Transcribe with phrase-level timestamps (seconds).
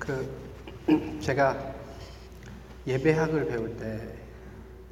[0.00, 1.74] 그 제가
[2.86, 3.76] 예배학을 배울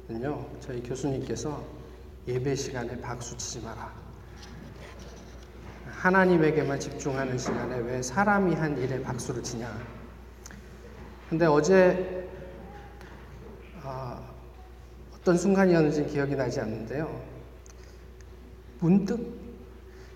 [0.07, 1.61] 때는요 저희 교수님께서
[2.27, 3.91] 예배 시간에 박수 치지 마라.
[5.87, 9.75] 하나님에게만 집중하는 시간에 왜 사람이 한 일에 박수를 치냐.
[11.29, 12.29] 근데 어제
[13.83, 14.23] 어,
[15.13, 17.21] 어떤 순간이었는지 기억이 나지 않는데요.
[18.79, 19.39] 문득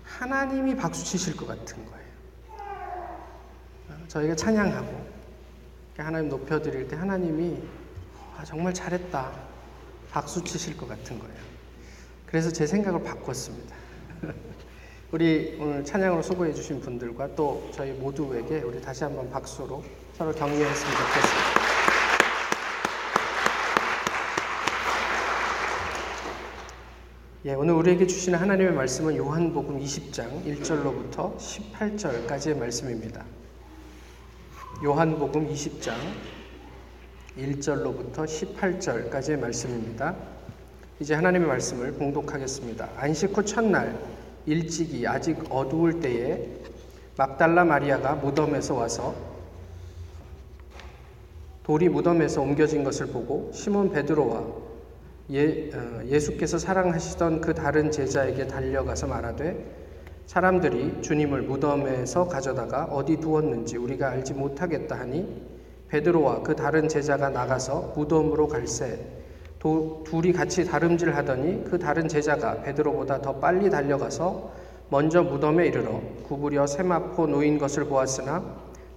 [0.04, 2.03] 하나님이 박수 치실 것 같은 거예요
[4.14, 5.04] 저희가 찬양하고
[5.98, 7.58] 하나님 높여드릴 때 하나님이
[8.36, 9.32] 아, 정말 잘했다
[10.10, 11.34] 박수 치실 것 같은 거예요.
[12.24, 13.74] 그래서 제 생각을 바꿨습니다.
[15.10, 19.82] 우리 오늘 찬양으로 수고해 주신 분들과 또 저희 모두에게 우리 다시 한번 박수로
[20.16, 21.64] 서로 격려했으면 좋겠습니다.
[27.46, 33.24] 예, 오늘 우리에게 주시는 하나님의 말씀은 요한복음 20장 1절로부터 18절까지의 말씀입니다.
[34.84, 35.94] 요한복음 20장
[37.38, 40.14] 1절로부터 18절까지의 말씀입니다.
[41.00, 42.90] 이제 하나님의 말씀을 봉독하겠습니다.
[42.94, 43.98] 안식 후 첫날
[44.44, 46.46] 일찍이 아직 어두울 때에
[47.16, 49.14] 막달라 마리아가 무덤에서 와서
[51.62, 54.44] 돌이 무덤에서 옮겨진 것을 보고 시몬 베드로와
[55.30, 59.83] 예, 어, 예수께서 사랑하시던 그 다른 제자에게 달려가서 말하되
[60.26, 65.42] 사람들이 주님을 무덤에서 가져다가 어디 두었는지 우리가 알지 못하겠다 하니
[65.88, 68.98] 베드로와 그 다른 제자가 나가서 무덤으로 갈새
[69.58, 74.52] 도, 둘이 같이 다름질 하더니 그 다른 제자가 베드로보다 더 빨리 달려가서
[74.90, 78.44] 먼저 무덤에 이르러 구부려 세마포 놓인 것을 보았으나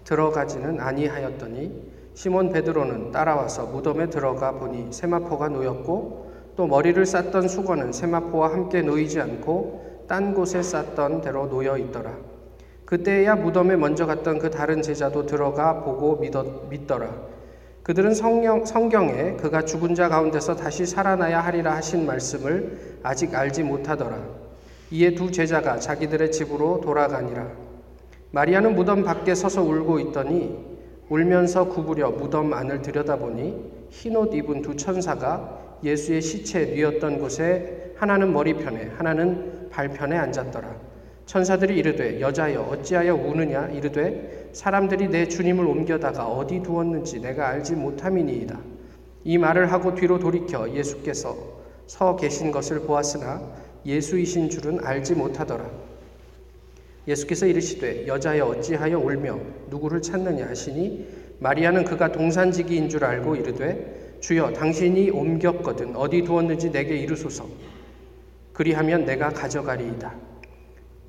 [0.03, 8.52] 들어가지는 아니하였더니 시몬 베드로는 따라와서 무덤에 들어가 보니 세마포가 놓였고 또 머리를 쌌던 수건은 세마포와
[8.52, 12.13] 함께 놓이지 않고 딴 곳에 쌌던 대로 놓여 있더라.
[12.86, 17.09] 그때야 무덤에 먼저 갔던 그 다른 제자도 들어가 보고 믿었, 믿더라.
[17.83, 24.17] 그들은 성령, 성경에 그가 죽은 자 가운데서 다시 살아나야 하리라 하신 말씀을 아직 알지 못하더라.
[24.92, 27.48] 이에 두 제자가 자기들의 집으로 돌아가니라.
[28.31, 30.58] 마리아는 무덤 밖에 서서 울고 있더니
[31.10, 38.92] 울면서 구부려 무덤 안을 들여다보니 흰옷 입은 두 천사가 예수의 시체 뉘었던 곳에 하나는 머리편에
[38.98, 40.76] 하나는 발편에 앉았더라.
[41.26, 48.58] 천사들이 이르되 여자여 어찌하여 우느냐 이르되 사람들이 내 주님을 옮겨다가 어디 두었는지 내가 알지 못함이니이다.
[49.26, 51.36] 이 말을 하고 뒤로 돌이켜 예수께서
[51.86, 53.42] 서 계신 것을 보았으나
[53.86, 55.70] 예수이신 줄은 알지 못하더라.
[57.08, 59.39] 예수께서 이르시되 여자여 어찌하여 울며
[59.70, 61.08] 누구를 찾느냐 하시니
[61.39, 67.48] 마리아는 그가 동산지기인 줄 알고 이르되 주여 당신이 옮겼거든 어디 두었는지 내게 이르소서
[68.54, 70.16] 그리하면 내가 가져가리이다.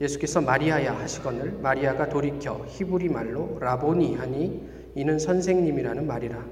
[0.00, 6.44] 예수께서 마리아야 하시거늘 마리아가 돌이켜 히브리 말로 라보니 하니 이는 선생님이라는 말이라.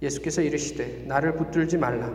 [0.00, 2.10] 예수께서 이르시되 나를 붙들지 말라.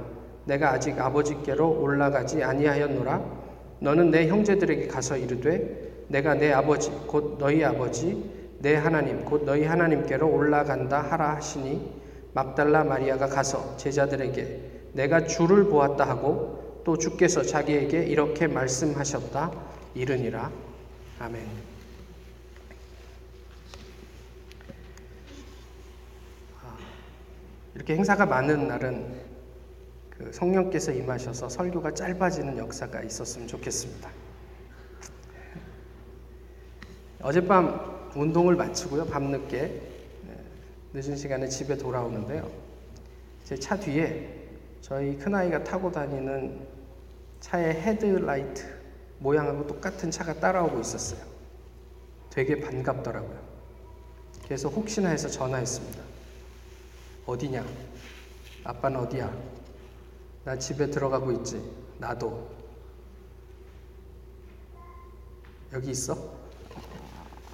[0.45, 3.43] 내가 아직 아버지께로 올라가지 아니하였노라.
[3.79, 9.65] 너는 내 형제들에게 가서 이르되 내가 내 아버지 곧 너희 아버지 내 하나님 곧 너희
[9.65, 12.02] 하나님께로 올라간다 하라 하시니
[12.33, 19.51] 막달라 마리아가 가서 제자들에게 내가 주를 보았다 하고 또 주께서 자기에게 이렇게 말씀하셨다
[19.95, 20.51] 이르니라.
[21.19, 21.47] 아멘.
[26.61, 26.77] 아,
[27.75, 29.21] 이렇게 행사가 많은 날은
[30.09, 34.09] 그 성령께서 임하셔서 설교가 짧아지는 역사가 있었으면 좋겠습니다.
[37.21, 39.92] 어젯밤 운동을 마치고요, 밤늦게 네,
[40.93, 42.49] 늦은 시간에 집에 돌아오는데요.
[43.45, 44.41] 제 차 뒤에
[44.81, 46.67] 저희 큰아이가 타고 다니는
[47.39, 48.63] 차의 헤드라이트
[49.19, 51.21] 모양하고 똑같은 차가 따라오고 있었어요.
[52.29, 53.39] 되게 반갑더라고요.
[54.43, 56.01] 그래서 혹시나 해서 전화했습니다.
[57.25, 57.65] 어디냐?
[58.65, 59.33] 아빠는 어디야?
[60.45, 61.61] 나 집에 들어가고 있지.
[61.99, 62.49] 나도.
[65.73, 66.33] 여기 있어?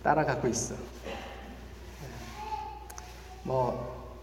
[0.04, 0.76] 따라가고 있어.
[3.44, 4.18] 뭐,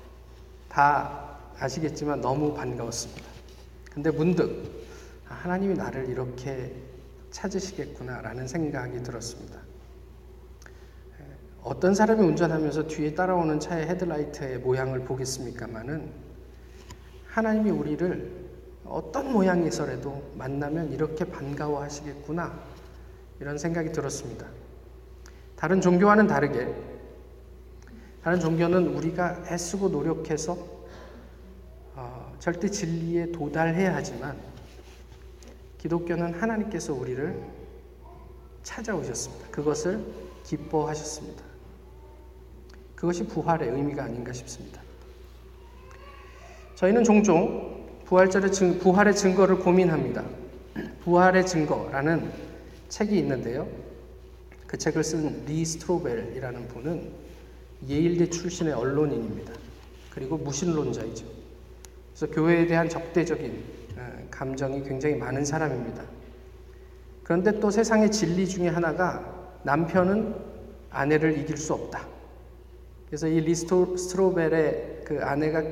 [0.68, 3.24] 다 아시겠지만 너무 반가웠습니다.
[3.92, 4.84] 근데 문득
[5.28, 6.74] 아, 하나님이 나를 이렇게
[7.30, 9.60] 찾으시겠구나라는 생각이 들었습니다.
[11.62, 16.12] 어떤 사람이 운전하면서 뒤에 따라오는 차의 헤드라이트의 모양을 보겠습니까마는
[17.26, 18.46] 하나님이 우리를
[18.84, 22.56] 어떤 모양에서라도 만나면 이렇게 반가워 하시겠구나
[23.40, 24.46] 이런 생각이 들었습니다.
[25.56, 26.72] 다른 종교와는 다르게
[28.26, 30.58] 다른 종교는 우리가 애쓰고 노력해서
[31.94, 34.36] 어, 절대 진리에 도달해야 하지만
[35.78, 37.40] 기독교는 하나님께서 우리를
[38.64, 39.48] 찾아오셨습니다.
[39.52, 40.04] 그것을
[40.42, 41.40] 기뻐하셨습니다.
[42.96, 44.82] 그것이 부활의 의미가 아닌가 싶습니다.
[46.74, 50.24] 저희는 종종 부활절의 증, 부활의 증거를 고민합니다.
[51.04, 52.32] 부활의 증거라는
[52.88, 53.68] 책이 있는데요.
[54.66, 57.25] 그 책을 쓴 리 스트로벨이라는 분은
[57.88, 59.52] 예일대 출신의 언론인입니다.
[60.10, 61.26] 그리고 무신론자이죠.
[62.14, 63.64] 그래서 교회에 대한 적대적인
[63.96, 66.02] 어, 감정이 굉장히 많은 사람입니다.
[67.22, 70.34] 그런데 또 세상의 진리 중에 하나가 남편은
[70.90, 72.06] 아내를 이길 수 없다.
[73.06, 75.62] 그래서 이 리 스트로벨의 그 아내가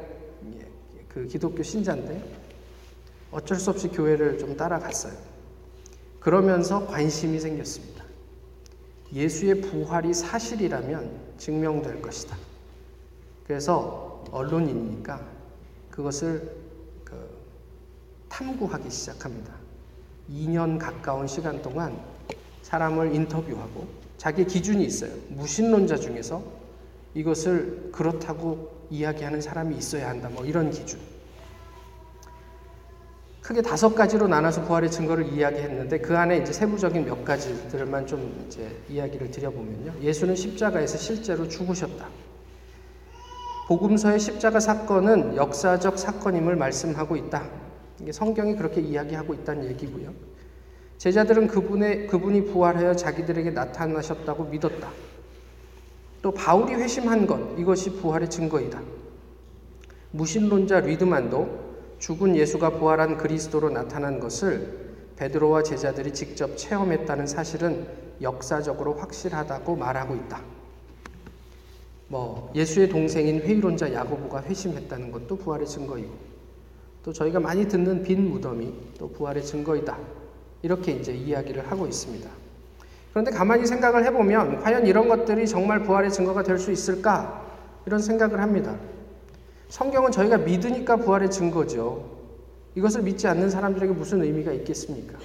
[1.09, 2.23] 그 기독교 신자인데
[3.31, 5.13] 어쩔 수 없이 교회를 좀 따라갔어요.
[6.21, 8.05] 그러면서 관심이 생겼습니다.
[9.13, 12.37] 예수의 부활이 사실이라면 증명될 것이다.
[13.47, 15.21] 그래서 언론이니까
[15.91, 16.57] 그것을
[17.05, 17.29] 그
[18.29, 19.55] 탐구하기 시작합니다.
[20.31, 21.99] 2년 가까운 시간 동안
[22.63, 23.87] 사람을 인터뷰하고
[24.17, 25.13] 자기 기준이 있어요.
[25.29, 26.43] 무신론자 중에서
[27.15, 30.29] 이것을 그렇다고 이야기하는 사람이 있어야 한다.
[30.29, 30.99] 뭐 이런 기준.
[33.45, 38.75] 크게 다섯 가지로 나눠서 부활의 증거를 이야기했는데 그 안에 이제 세부적인 몇 가지들만 좀 이제
[38.89, 39.93] 이야기를 드려보면요.
[40.01, 42.09] 예수는 십자가에서 실제로 죽으셨다.
[43.69, 47.47] 복음서의 십자가 사건은 역사적 사건임을 말씀하고 있다.
[48.01, 50.15] 이게 성경이 그렇게 이야기하고 있다는 얘기고요.
[50.97, 54.89] 제자들은 그분의 그분이 부활하여 자기들에게 나타나셨다고 믿었다.
[56.23, 58.81] 또 바울이 회심한 것 이것이 부활의 증거이다.
[60.13, 61.64] 무신론자 리드만도
[62.05, 67.87] 죽은 예수가 부활한 그리스도로 나타난 것을 베드로와 제자들이 직접 체험했다는 사실은
[68.21, 70.43] 역사적으로 확실하다고 말하고 있다.
[72.09, 76.11] 뭐 예수의 동생인 회의론자 야고보가 회심했다는 것도 부활의 증거이고
[77.03, 79.97] 또 저희가 많이 듣는 빈 무덤이 또 부활의 증거이다.
[80.61, 82.29] 이렇게 이제 이야기를 하고 있습니다.
[83.13, 87.47] 그런데 가만히 생각을 해보면 과연 이런 것들이 정말 부활의 증거가 될 수 있을까?
[87.87, 88.77] 이런 생각을 합니다.
[89.69, 92.11] 성경은 저희가 믿으니까 부활의 증거죠.
[92.75, 95.19] 이것을 믿지 않는 사람들에게 무슨 의미가 있겠습니까?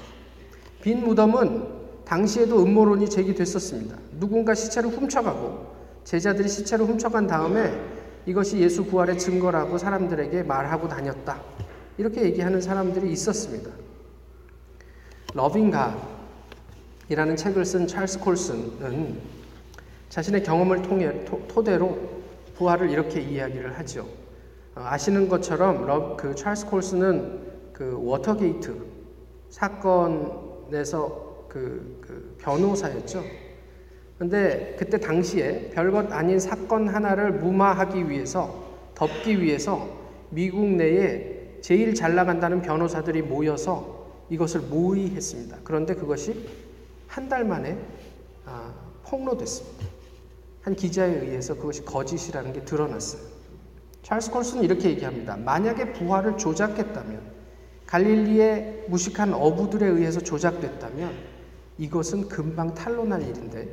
[0.81, 3.97] 빈 무덤은 당시에도 음모론이 제기됐었습니다.
[4.19, 5.67] 누군가 시체를 훔쳐가고
[6.03, 7.79] 제자들이 시체를 훔쳐간 다음에
[8.25, 11.41] 이것이 예수 부활의 증거라고 사람들에게 말하고 다녔다.
[11.97, 13.69] 이렇게 얘기하는 사람들이 있었습니다.
[15.33, 16.19] 러빙가
[17.09, 19.19] 이라는 책을 쓴 찰스 콜슨은
[20.09, 21.97] 자신의 경험을 통해 토, 대로
[22.55, 24.07] 부활을 이렇게 이야기를 하죠.
[24.79, 28.81] 어, 아시는 것처럼 러, 그 찰스 콜슨은 그 워터게이트
[29.49, 33.23] 사건에서 그, 그 변호사였죠.
[34.17, 38.63] 근데 그때 당시에 별것 아닌 사건 하나를 무마하기 위해서
[38.95, 39.87] 덮기 위해서
[40.29, 45.57] 미국 내에 제일 잘 나간다는 변호사들이 모여서 이것을 모의했습니다.
[45.63, 46.47] 그런데 그것이
[47.07, 47.77] 한 달 만에
[48.45, 48.73] 아,
[49.03, 49.85] 폭로됐습니다.
[50.61, 53.28] 한 기자에 의해서 그것이 거짓이라는 게 드러났어요.
[54.03, 55.37] 찰스 콜슨은 이렇게 얘기합니다.
[55.37, 57.21] 만약에 부활을 조작했다면,
[57.85, 61.11] 갈릴리의 무식한 어부들에 의해서 조작됐다면,
[61.77, 63.67] 이것은 금방 탄로날 일인데,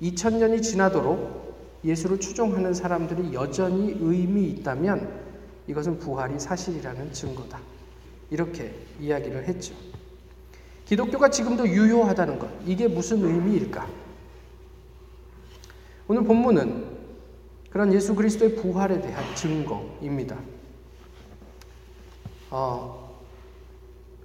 [0.00, 5.22] 2000년이 지나도록 예수를 추종하는 사람들이 여전히 의미 있다면,
[5.66, 7.58] 이것은 부활이 사실이라는 증거다.
[8.30, 9.74] 이렇게 이야기를 했죠.
[10.86, 13.86] 기독교가 지금도 유효하다는 것, 이게 무슨 의미일까?
[16.08, 17.01] 오늘 본문은
[17.72, 20.36] 그런 예수 그리스도의 부활에 대한 증거입니다.
[22.50, 23.18] 어,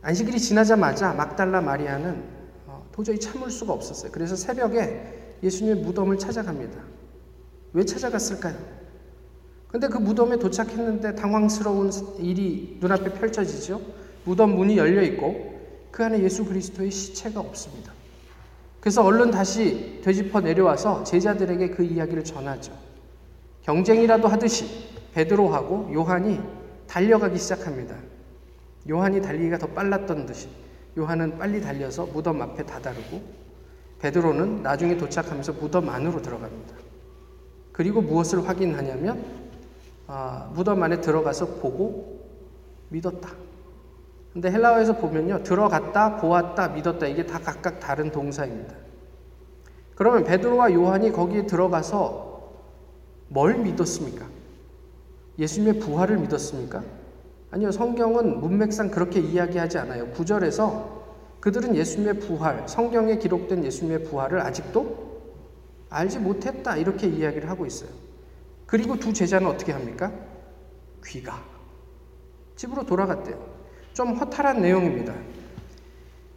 [0.01, 2.23] 안식일이 지나자마자 막달라 마리아는
[2.65, 4.11] 어, 도저히 참을 수가 없었어요.
[4.11, 6.77] 그래서 새벽에 예수님의 무덤을 찾아갑니다.
[7.71, 8.57] 왜 찾아갔을까요?
[9.69, 13.81] 근데 그 무덤에 도착했는데 당황스러운 일이 눈앞에 펼쳐지죠.
[14.25, 15.57] 무덤 문이 열려 있고
[15.91, 17.93] 그 안에 예수 그리스도의 시체가 없습니다.
[18.81, 22.86] 그래서 얼른 다시 되짚어 내려와서 제자들에게 그 이야기를 전하죠.
[23.67, 24.65] 경쟁이라도 하듯이
[25.13, 26.39] 베드로하고 요한이
[26.87, 27.95] 달려가기 시작합니다.
[28.89, 30.47] 요한이 달리기가 더 빨랐던 듯이
[30.97, 33.21] 요한은 빨리 달려서 무덤 앞에 다다르고
[33.99, 36.75] 베드로는 나중에 도착하면서 무덤 안으로 들어갑니다.
[37.73, 39.21] 그리고 무엇을 확인하냐면
[40.07, 42.25] 아, 무덤 안에 들어가서 보고
[42.87, 43.31] 믿었다.
[44.31, 45.43] 근데 헬라어에서 보면요.
[45.43, 47.05] 들어갔다, 보았다, 믿었다.
[47.07, 48.73] 이게 다 각각 다른 동사입니다.
[49.95, 52.26] 그러면 베드로와 요한이 거기에 들어가서
[53.29, 54.25] 뭘 믿었습니까?
[55.39, 56.83] 예수님의 부활을 믿었습니까?
[57.51, 57.71] 아니요.
[57.71, 60.09] 성경은 문맥상 그렇게 이야기하지 않아요.
[60.11, 60.97] 구절에서
[61.39, 65.07] 그들은 예수님의 부활, 성경에 기록된 예수님의 부활을 아직도
[65.89, 66.75] 알지 못했다.
[66.75, 67.89] 이렇게 이야기를 하고 있어요.
[68.65, 70.11] 그리고 두 제자는 어떻게 합니까?
[71.05, 71.41] 귀가.
[72.55, 73.37] 집으로 돌아갔대요.
[73.93, 75.13] 좀 허탈한 내용입니다.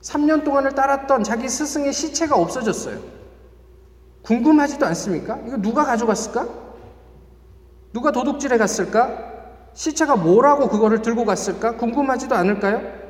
[0.03, 3.01] 3년 동안을 따랐던 자기 스승의 시체가 없어졌어요.
[4.23, 5.41] 궁금하지도 않습니까?
[5.47, 6.70] 이거 누가 가져갔을까?
[7.93, 9.31] 누가 도둑질해 갔을까?
[9.75, 11.77] 시체가 뭐라고 그거를 들고 갔을까?
[11.77, 13.01] 궁금하지도 않을까요?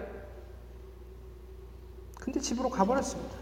[2.19, 3.35] 근데 집으로 가버렸습니다.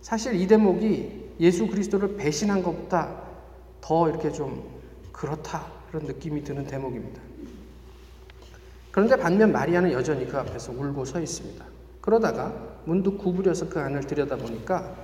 [0.00, 3.22] 사실 이 대목이 예수 그리스도를 배신한 것보다
[3.80, 4.62] 더 이렇게 좀
[5.12, 7.20] 그렇다 그런 느낌이 드는 대목입니다.
[8.90, 11.64] 그런데 반면 마리아는 여전히 그 앞에서 울고 서 있습니다.
[12.00, 12.52] 그러다가
[12.84, 14.94] 문득 구부려서 그 안을 들여다보니까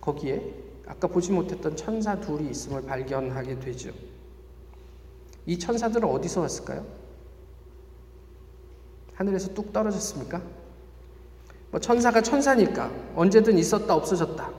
[0.00, 0.42] 거기에
[0.86, 3.90] 아까 보지 못했던 천사 둘이 있음을 발견하게 되죠.
[5.48, 6.84] 이 천사들은 어디서 왔을까요?
[9.14, 10.42] 하늘에서 뚝 떨어졌습니까?
[11.70, 14.50] 뭐 천사가 천사니까 언제든 있었다 없어졌다.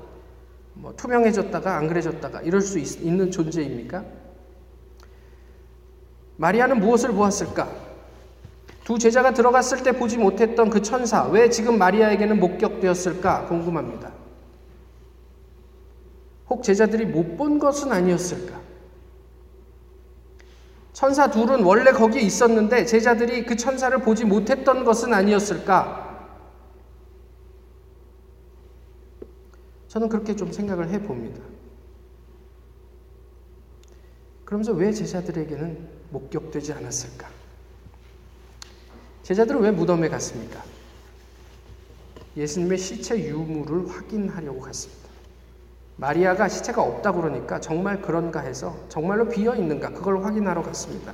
[0.74, 4.03] 뭐 투명해졌다가 안 그래졌다가 이럴 수 있, 있는 존재입니까?
[6.38, 7.69] 마리아는 무엇을 보았을까?
[8.84, 14.12] 두 제자가 들어갔을 때 보지 못했던 그 천사, 왜 지금 마리아에게는 목격되었을까 궁금합니다.
[16.50, 18.68] 혹 제자들이 못 본 것은 아니었을까?
[20.93, 26.08] 천사 둘은 원래 거기에 있었는데 제자들이 그 천사를 보지 못했던 것은 아니었을까?
[29.88, 31.41] 저는 그렇게 좀 생각을 해 봅니다.
[34.46, 37.29] 그러면서 왜 제자들에게는 목격되지 않았을까?
[39.24, 40.63] 제자들은 왜 무덤에 갔습니까?
[42.36, 45.08] 예수님의 시체 유물을 확인하려고 갔습니다.
[46.00, 51.13] 마리아가 시체가 없다 그러니까 정말 그런가 해서 정말로 비어 있는가 그걸 확인하러 갔습니다.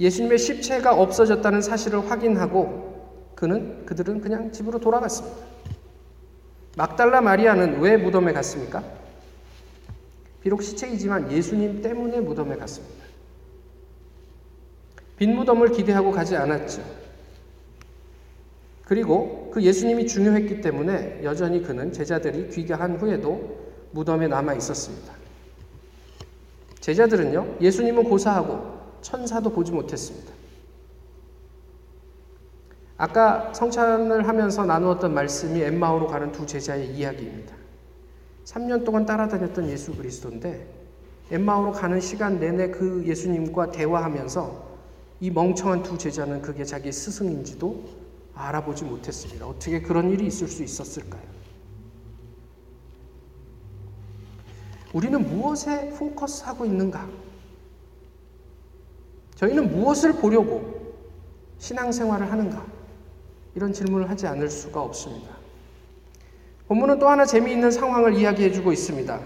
[0.00, 5.36] 예수님의 시체가 없어졌다는 사실을 확인하고 그는 그들은 그냥 집으로 돌아갔습니다.
[6.78, 8.82] 막달라 마리아는 왜 무덤에 갔습니까?
[10.40, 13.04] 비록 시체이지만 예수님 때문에 무덤에 갔습니다.
[15.18, 16.82] 빈 무덤을 기대하고 가지 않았죠.
[18.84, 23.63] 그리고 그 예수님이 중요했기 때문에 여전히 그는 제자들이 귀가한 후에도
[23.94, 25.14] 무덤에 남아 있었습니다.
[26.80, 30.32] 제자들은요, 예수님은 고사하고 천사도 보지 못했습니다.
[32.96, 37.54] 아까 성찬을 하면서 나누었던 말씀이 엠마오로 가는 두 제자의 이야기입니다.
[38.44, 40.66] 3년 동안 따라다녔던 예수 그리스도인데
[41.30, 44.74] 엠마오로 가는 시간 내내 그 예수님과 대화하면서
[45.20, 47.84] 이 멍청한 두 제자는 그게 자기 스승인지도
[48.34, 49.46] 알아보지 못했습니다.
[49.46, 51.22] 어떻게 그런 일이 있을 수 있었을까요?
[54.94, 57.06] 우리는 무엇에 포커스하고 있는가?
[59.34, 60.94] 저희는 무엇을 보려고
[61.58, 62.64] 신앙생활을 하는가?
[63.56, 65.34] 이런 질문을 하지 않을 수가 없습니다.
[66.68, 69.20] 본문은 또 하나 재미있는 상황을 이야기해 주고 있습니다.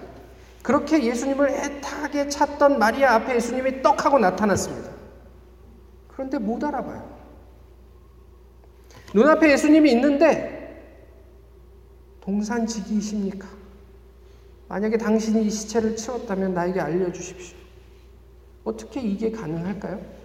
[0.63, 4.91] 그렇게 예수님을 애타게 찾던 마리아 앞에 예수님이 떡 하고 나타났습니다.
[6.09, 7.19] 그런데 못 알아봐요.
[9.15, 10.57] 눈앞에 예수님이 있는데
[12.23, 13.58] 동산지기이십니까?
[14.69, 17.57] 만약에 당신이 이 시체를 치웠다면 나에게 알려주십시오.
[18.65, 20.19] 어떻게 이게 가능할까요?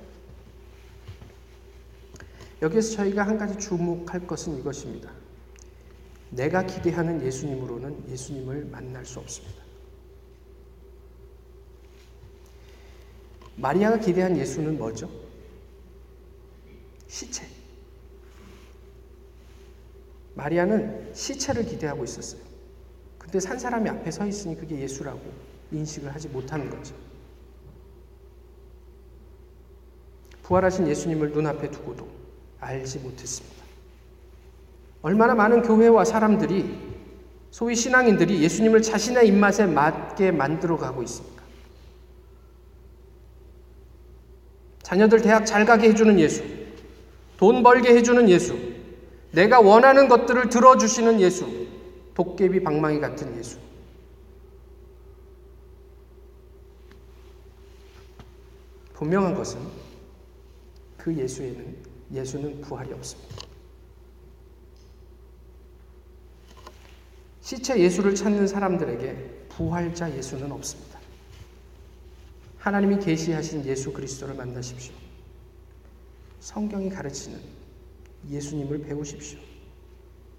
[2.61, 5.11] 여기에서 저희가 한 가지 주목할 것은 이것입니다.
[6.29, 9.63] 내가 기대하는 예수님으로는 예수님을 만날 수 없습니다.
[13.55, 15.09] 마리아가 기대한 예수는 뭐죠?
[17.07, 17.47] 시체.
[20.33, 22.52] 마리아는 시체를 기대하고 있었어요.
[23.33, 25.19] 근데 산 사람이 앞에 서 있으니 그게 예수라고
[25.71, 26.93] 인식을 하지 못하는 거죠.
[30.43, 32.07] 부활하신 예수님을 눈앞에 두고도
[32.59, 33.63] 알지 못했습니다.
[35.01, 36.77] 얼마나 많은 교회와 사람들이
[37.49, 41.41] 소위 신앙인들이 예수님을 자신의 입맛에 맞게 만들어 가고 있습니까?
[44.83, 46.43] 자녀들 대학 잘 가게 해주는 예수,
[47.37, 48.55] 돈 벌게 해주는 예수,
[49.31, 51.62] 내가 원하는 것들을 들어주시는 예수,
[52.13, 53.57] 도깨비 방망이 같은 예수.
[58.93, 59.59] 분명한 것은
[60.97, 61.77] 그 예수에는
[62.13, 63.35] 예수는 부활이 없습니다.
[67.41, 70.99] 시체 예수를 찾는 사람들에게 부활자 예수는 없습니다.
[72.57, 74.93] 하나님이 계시하신 예수 그리스도를 만나십시오.
[76.39, 77.41] 성경이 가르치는
[78.29, 79.39] 예수님을 배우십시오.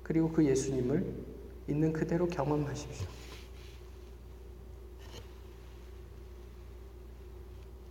[0.03, 1.34] 그리고 그 예수님을
[1.69, 3.07] 있는 그대로 경험하십시오.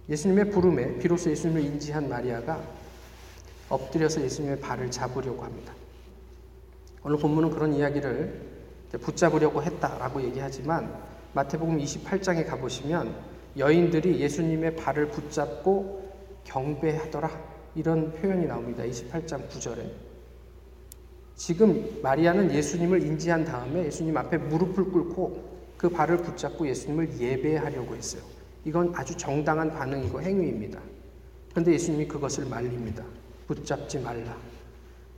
[0.10, 2.62] 예수님의 부름에 비로소 예수님을 인지한 마리아가
[3.70, 5.74] 엎드려서 예수님의 발을 잡으려고 합니다.
[7.04, 8.54] 오늘 본문은 그런 이야기를
[9.02, 10.94] 붙잡으려고 했다라고 얘기하지만
[11.34, 13.16] 마태복음 28장에 가보시면
[13.58, 16.14] 여인들이 예수님의 발을 붙잡고
[16.44, 17.30] 경배하더라
[17.76, 18.84] 이런 표현이 나옵니다.
[18.84, 20.13] 28장 9절에.
[21.36, 28.22] 지금 마리아는 예수님을 인지한 다음에 예수님 앞에 무릎을 꿇고 그 발을 붙잡고 예수님을 예배하려고 했어요.
[28.66, 30.80] 이건 아주 정당한 반응이고 행위입니다.
[31.52, 33.04] 그런데 예수님이 그것을 말립니다.
[33.48, 34.38] 붙잡지 말라.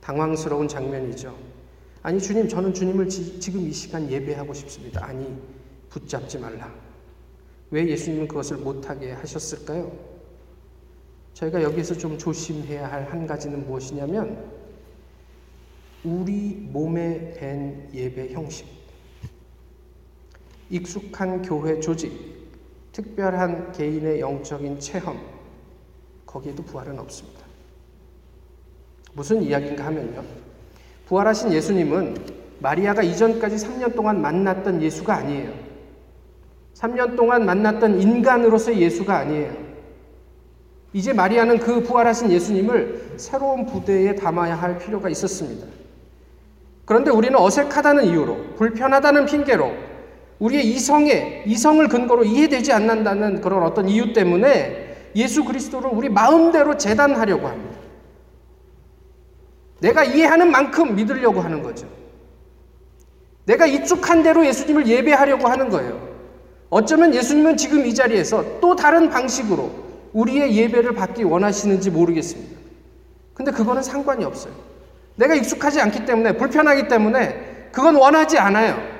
[0.00, 1.36] 당황스러운 장면이죠.
[2.02, 5.04] 아니, 주님, 저는 주님을 지, 지금 이 시간 예배하고 싶습니다.
[5.04, 5.36] 아니,
[5.88, 6.72] 붙잡지 말라.
[7.70, 9.92] 왜 예수님은 그것을 못하게 하셨을까요?
[11.34, 14.55] 저희가 여기서 좀 조심해야 할 한 가지는 무엇이냐면,
[16.06, 18.64] 우리 몸에 밴 예배 형식,
[20.70, 22.12] 익숙한 교회 조직,
[22.92, 25.18] 특별한 개인의 영적인 체험,
[26.24, 27.40] 거기에도 부활은 없습니다.
[29.14, 30.22] 무슨 이야기인가 하면요.
[31.08, 32.16] 부활하신 예수님은
[32.60, 35.52] 마리아가 이전까지 3년 동안 만났던 예수가 아니에요.
[36.74, 39.56] 3년 동안 만났던 인간으로서의 예수가 아니에요.
[40.92, 45.85] 이제 마리아는 그 부활하신 예수님을 새로운 부대에 담아야 할 필요가 있었습니다.
[46.86, 49.72] 그런데 우리는 어색하다는 이유로, 불편하다는 핑계로,
[50.38, 57.48] 우리의 이성에, 이성을 근거로 이해되지 않는다는 그런 어떤 이유 때문에 예수 그리스도를 우리 마음대로 재단하려고
[57.48, 57.76] 합니다.
[59.80, 61.88] 내가 이해하는 만큼 믿으려고 하는 거죠.
[63.46, 66.06] 내가 익숙한 대로 예수님을 예배하려고 하는 거예요.
[66.70, 69.70] 어쩌면 예수님은 지금 이 자리에서 또 다른 방식으로
[70.12, 72.56] 우리의 예배를 받기 원하시는지 모르겠습니다.
[73.34, 74.52] 근데 그거는 상관이 없어요.
[75.16, 78.96] 내가 익숙하지 않기 때문에, 불편하기 때문에, 그건 원하지 않아요.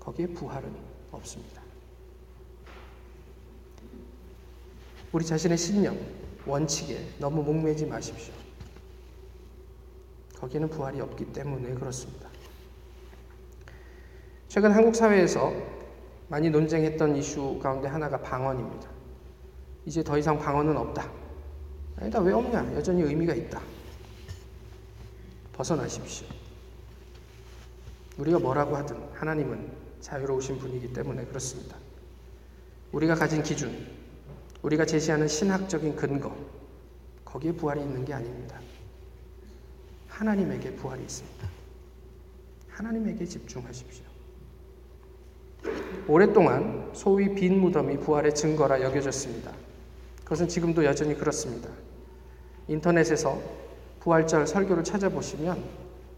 [0.00, 0.70] 거기에 부활은
[1.12, 1.62] 없습니다.
[5.12, 5.98] 우리 자신의 신념,
[6.46, 8.34] 원칙에 너무 목매지 마십시오.
[10.38, 12.28] 거기는 부활이 없기 때문에 그렇습니다.
[14.48, 15.52] 최근 한국 사회에서
[16.28, 18.93] 많이 논쟁했던 이슈 가운데 하나가 방언입니다.
[19.86, 21.10] 이제 더 이상 방언은 없다.
[21.96, 22.74] 아니다, 왜 없냐?
[22.74, 23.60] 여전히 의미가 있다.
[25.52, 26.26] 벗어나십시오.
[28.18, 29.70] 우리가 뭐라고 하든 하나님은
[30.00, 31.76] 자유로우신 분이기 때문에 그렇습니다.
[32.92, 33.86] 우리가 가진 기준,
[34.62, 36.34] 우리가 제시하는 신학적인 근거,
[37.24, 38.60] 거기에 부활이 있는 게 아닙니다.
[40.08, 41.48] 하나님에게 부활이 있습니다.
[42.68, 44.04] 하나님에게 집중하십시오.
[46.06, 49.52] 오랫동안 소위 빈 무덤이 부활의 증거라 여겨졌습니다.
[50.24, 51.68] 그것은 지금도 여전히 그렇습니다.
[52.68, 53.40] 인터넷에서
[54.00, 55.62] 부활절 설교를 찾아보시면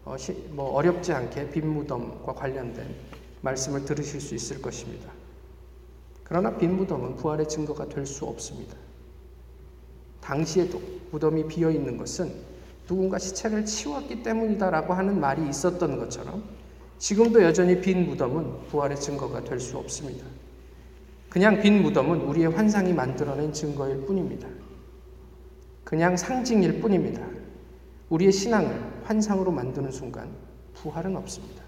[0.05, 0.15] 어,
[0.51, 2.95] 뭐 어렵지 않게 빈 무덤과 관련된
[3.41, 5.11] 말씀을 들으실 수 있을 것입니다.
[6.23, 8.75] 그러나 빈 무덤은 부활의 증거가 될 수 없습니다.
[10.21, 12.33] 당시에도 무덤이 비어 있는 것은
[12.85, 16.43] 누군가 시체를 치웠기 때문이다라고 하는 말이 있었던 것처럼
[16.99, 20.25] 지금도 여전히 빈 무덤은 부활의 증거가 될 수 없습니다.
[21.29, 24.47] 그냥 빈 무덤은 우리의 환상이 만들어낸 증거일 뿐입니다.
[25.83, 27.21] 그냥 상징일 뿐입니다.
[28.09, 30.29] 우리의 신앙을 환상으로 만드는 순간
[30.73, 31.63] 부활은 없습니다.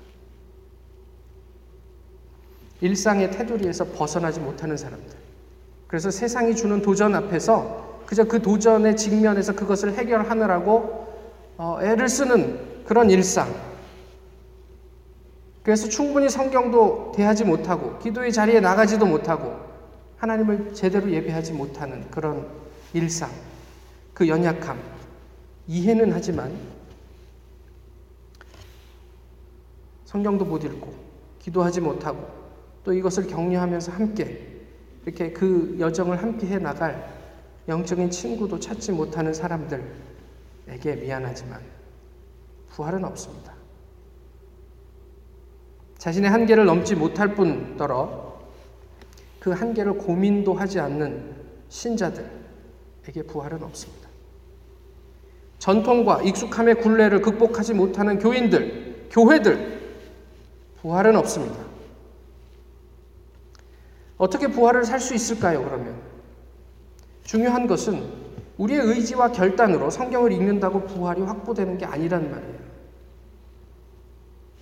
[2.82, 5.18] 일상의 테두리에서 벗어나지 못하는 사람들.
[5.88, 11.08] 그래서 세상이 주는 도전 앞에서 그저 그 도전의 직면에서 그것을 해결하느라고
[11.58, 13.54] 어, 애를 쓰는 그런 일상.
[15.70, 19.56] 그래서 충분히 성경도 대하지 못하고 기도의 자리에 나가지도 못하고
[20.18, 22.48] 하나님을 제대로 예배하지 못하는 그런
[22.92, 23.30] 일상.
[24.16, 24.82] 그 연약함.
[25.68, 26.52] 이해는 하지만
[30.06, 30.92] 성경도 못 읽고
[31.38, 32.28] 기도하지 못하고
[32.84, 34.64] 또 이것을 격려하면서 함께
[35.06, 37.14] 이렇게 그 여정을 함께 해 나갈
[37.68, 41.62] 영적인 친구도 찾지 못하는 사람들에게 미안하지만
[42.70, 43.59] 부활은 없습니다.
[46.00, 48.40] 자신의 한계를 넘지 못할 뿐더러
[49.40, 51.36] 그 한계를 고민도 하지 않는
[51.68, 54.10] 신자들에게 부활은 없습니다.
[55.60, 59.80] 전통과 익숙함의 굴레를 극복하지 못하는 교인들, 교회들,
[60.82, 61.58] 부활은 없습니다.
[64.18, 65.96] 어떻게 부활을 살 수 있을까요, 그러면?
[67.24, 72.69] 중요한 것은 우리의 의지와 결단으로 성경을 읽는다고 부활이 확보되는 게 아니란 말이에요.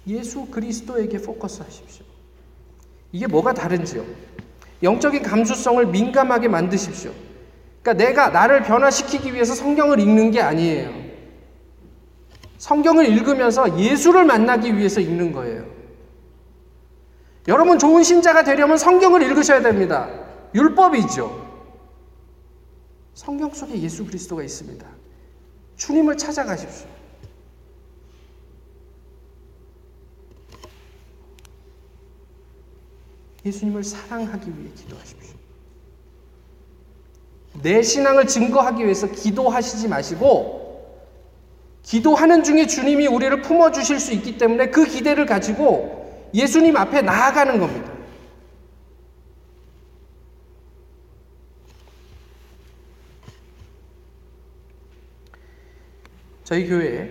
[0.07, 2.05] 예수 그리스도에게 포커스 하십시오.
[3.11, 4.05] 이게 뭐가 다른지요?
[4.83, 7.11] 영적인 감수성을 민감하게 만드십시오.
[7.81, 11.07] 그러니까 내가 나를 변화시키기 위해서 성경을 읽는 게 아니에요.
[12.57, 15.65] 성경을 읽으면서 예수를 만나기 위해서 읽는 거예요.
[17.47, 20.09] 여러분 좋은 신자가 되려면 성경을 읽으셔야 됩니다.
[20.53, 21.47] 율법이죠.
[23.13, 24.85] 성경 속에 예수 그리스도가 있습니다.
[25.77, 26.96] 주님을 찾아가십시오.
[33.47, 35.35] 예수님을 사랑하기 위해 기도하십시오.
[37.61, 40.57] 내 신앙을 증거하기 위해서 기도하시지 마시고
[41.81, 47.57] 기도하는 중에 주님이 우리를 품어 주실 수 있기 때문에 그 기대를 가지고 예수님 앞에 나아가는
[47.59, 47.93] 겁니다.
[56.43, 57.09] 저희 교회에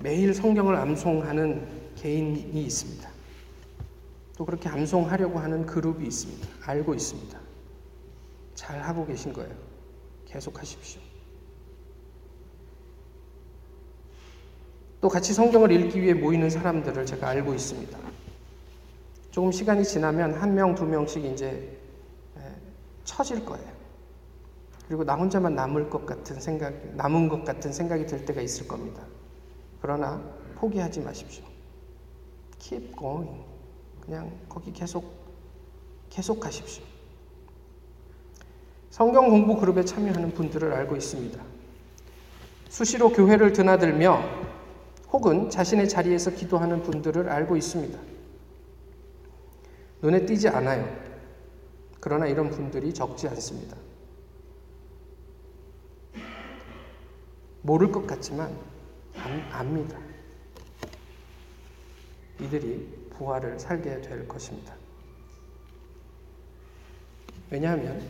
[0.00, 3.11] 매일 성경을 암송하는 개인이 있습니다.
[4.36, 6.48] 또 그렇게 암송하려고 하는 그룹이 있습니다.
[6.62, 7.38] 알고 있습니다.
[8.54, 9.54] 잘 하고 계신 거예요.
[10.26, 11.00] 계속 하십시오.
[15.00, 17.98] 또 같이 성경을 읽기 위해 모이는 사람들을 제가 알고 있습니다.
[19.30, 21.78] 조금 시간이 지나면 한 명, 두 명씩 이제
[23.04, 23.72] 처질 거예요.
[24.86, 29.02] 그리고 나 혼자만 남을 것 같은 생각, 남은 것 같은 생각이 들 때가 있을 겁니다.
[29.80, 30.22] 그러나
[30.54, 31.44] 포기하지 마십시오.
[32.58, 33.51] Keep going.
[34.04, 35.04] 그냥 거기 계속,
[36.10, 36.84] 계속 가십시오.
[38.90, 41.42] 성경 공부 그룹에 참여하는 분들을 알고 있습니다.
[42.68, 44.22] 수시로 교회를 드나들며
[45.10, 47.98] 혹은 자신의 자리에서 기도하는 분들을 알고 있습니다.
[50.02, 50.86] 눈에 띄지 않아요.
[52.00, 53.76] 그러나 이런 분들이 적지 않습니다.
[57.62, 58.54] 모를 것 같지만
[59.52, 59.96] 압니다.
[62.40, 64.74] 이들이 부활을 살게 될 것입니다.
[67.50, 68.02] 왜냐하면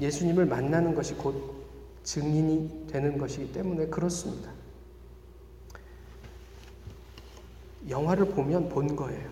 [0.00, 1.66] 예수님을 만나는 것이 곧
[2.04, 4.52] 증인이 되는 것이기 때문에 그렇습니다.
[7.88, 9.28] 영화를 보면 본 거예요.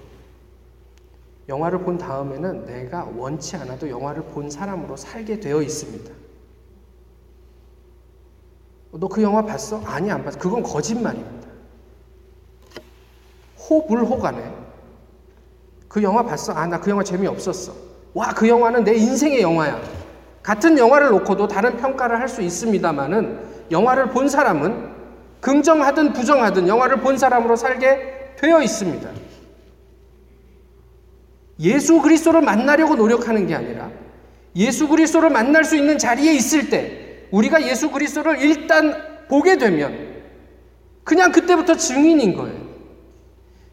[1.48, 6.12] 영화를 본 다음에는 내가 원치 않아도 영화를 본 사람으로 살게 되어 있습니다.
[8.92, 9.80] 너 그 영화 봤어?
[9.84, 10.38] 아니, 안 봤어.
[10.38, 11.46] 그건 거짓말입니다.
[13.68, 14.65] 호불호간에
[15.96, 16.52] 그 영화 봤어?
[16.52, 17.72] 아, 나 그 영화 재미없었어.
[18.12, 19.80] 와, 그 영화는 내 인생의 영화야.
[20.42, 23.38] 같은 영화를 놓고도 다른 평가를 할 수 있습니다만은
[23.70, 24.90] 영화를 본 사람은
[25.40, 29.08] 긍정하든 부정하든 영화를 본 사람으로 살게 되어 있습니다.
[31.60, 33.90] 예수 그리스도를 만나려고 노력하는 게 아니라
[34.54, 38.94] 예수 그리스도를 만날 수 있는 자리에 있을 때 우리가 예수 그리스도를 일단
[39.28, 39.96] 보게 되면
[41.04, 42.65] 그냥 그때부터 증인인 거예요.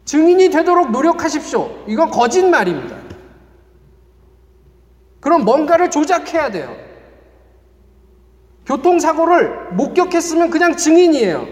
[0.04, 1.84] 증인이 되도록 노력하십시오.
[1.88, 2.96] 이건 거짓말입니다.
[5.20, 6.76] 그럼 뭔가를 조작해야 돼요.
[8.66, 11.46] 교통사고를 목격했으면 그냥 증인이에요.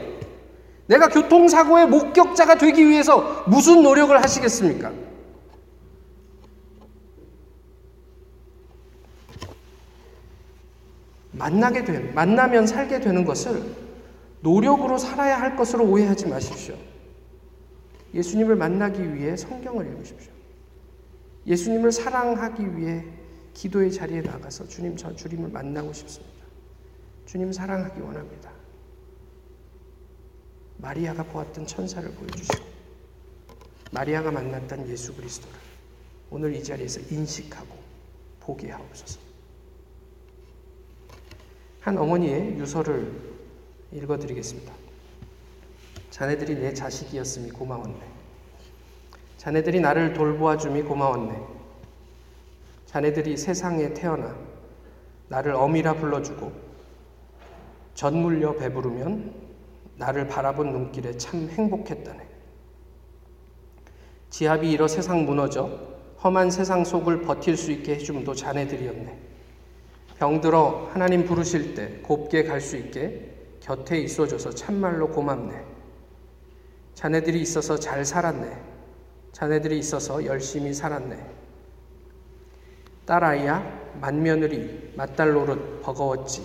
[0.87, 4.93] 내가 교통사고의 목격자가 되기 위해서 무슨 노력을 하시겠습니까?
[11.33, 13.63] 만나게 된, 만나면 살게 되는 것을
[14.41, 16.75] 노력으로 살아야 할 것으로 오해하지 마십시오.
[18.15, 20.33] 예수님을 만나기 위해 성경을 읽으십시오.
[21.47, 23.05] 예수님을 사랑하기 위해
[23.55, 26.47] 기도의 자리에 나가서 주님, 저 주님을 만나고 싶습니다.
[27.27, 28.51] 주님 사랑하기 원합니다.
[30.79, 32.65] 마리아가 보았던 천사를 보여주시고,
[33.93, 35.57] 마리아가 만났던 예수 그리스도를
[36.31, 37.77] 오늘 이 자리에서 인식하고
[38.41, 39.21] 보게 하옵소서.
[41.81, 43.13] 한 어머니의 유서를
[43.93, 44.82] 읽어드리겠습니다.
[46.13, 47.97] 자네들이 내 자식이었음이 고마웠네.
[49.39, 51.41] 자네들이 나를 돌보아 줌이 고마웠네.
[52.85, 54.37] 자네들이 세상에 태어나
[55.29, 56.53] 나를 어미라 불러주고
[57.95, 59.35] 젖 물려 배부르면
[59.97, 62.29] 나를 바라본 눈길에 참 행복했다네.
[64.29, 65.81] 지압이 일어 세상 무너져
[66.23, 69.19] 험한 세상 속을 버틸 수 있게 해줌도 자네들이었네.
[70.19, 75.72] 병들어 하나님 부르실 때 곱게 갈 수 있게 곁에 있어줘서 참말로 고맙네.
[76.95, 78.57] 자네들이 있어서 잘 살았네.
[79.33, 81.19] 자네들이 있어서 열심히 살았네.
[83.07, 86.43] 딸아이야, 맏며느리, 맏딸 노릇 버거웠지.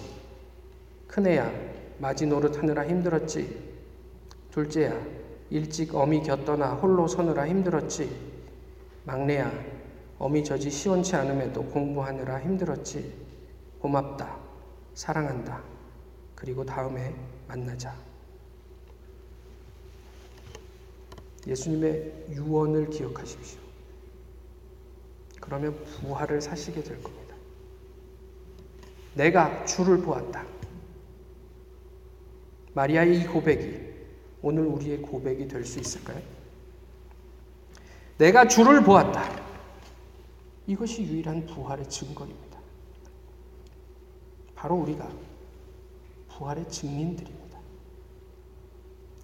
[1.08, 1.52] 큰애야,
[2.00, 3.78] 맞이 노릇 하느라 힘들었지.
[4.52, 5.00] 둘째야,
[5.50, 8.10] 일찍 어미 곁떠나 홀로 서느라 힘들었지.
[9.04, 9.52] 막내야,
[10.20, 13.14] 어미 젖이 시원치 않음에도 공부하느라 힘들었지.
[13.80, 14.36] 고맙다.
[14.96, 15.62] 사랑한다.
[16.36, 17.14] 그리고 다음에
[17.48, 18.07] 만나자.
[21.48, 23.60] 예수님의 유언을 기억하십시오.
[25.40, 27.36] 그러면 부활을 사시게 될 겁니다.
[29.16, 30.46] 내가 주를 보았다.
[32.74, 33.88] 마리아의 이 고백이
[34.42, 36.22] 오늘 우리의 고백이 될 수 있을까요?
[38.18, 39.48] 내가 주를 보았다.
[40.68, 42.60] 이것이 유일한 부활의 증거입니다.
[44.54, 45.10] 바로 우리가
[46.30, 47.58] 부활의 증인들입니다.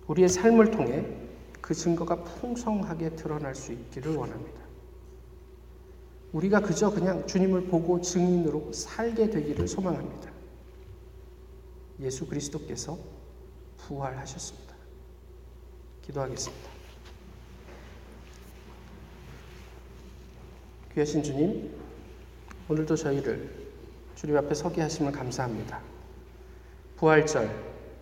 [0.08, 1.23] 우리의 삶을 통해
[1.64, 4.62] 그 증거가 풍성하게 드러날 수 있기를 원합니다.
[6.34, 10.30] 우리가 그저 그냥 주님을 보고 증인으로 살게 되기를 소망합니다.
[12.02, 13.00] 예수 그리스도께서
[13.78, 14.76] 부활하셨습니다.
[16.02, 16.70] 기도하겠습니다.
[20.96, 21.74] 귀하신 주님,
[22.68, 23.50] 오늘도 저희를
[24.16, 25.80] 주님 앞에 서게 하심을 감사합니다.
[26.98, 27.50] 부활절,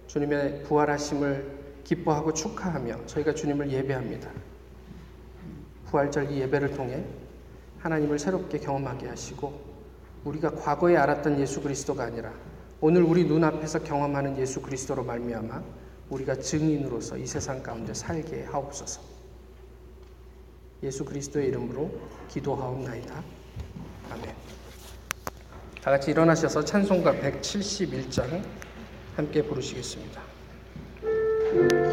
[0.08, 4.30] 주님의 부활하심을 기뻐하고 축하하며 저희가 주님을 예배합니다.
[5.86, 7.04] 부활절 이 예배를 통해
[7.80, 9.72] 하나님을 새롭게 경험하게 하시고
[10.24, 12.32] 우리가 과거에 알았던 예수 그리스도가 아니라
[12.80, 15.64] 오늘 우리 눈앞에서 경험하는 예수 그리스도로 말미암아
[16.10, 19.02] 우리가 증인으로서 이 세상 가운데 살게 하옵소서.
[20.84, 21.92] 예수 그리스도의 이름으로
[22.30, 23.24] 기도하옵나이다.
[24.12, 24.36] 아멘.
[25.82, 28.44] 다 같이 일어나셔서 찬송가 171장
[29.16, 30.21] 함께 부르시겠습니다.
[31.54, 31.92] Música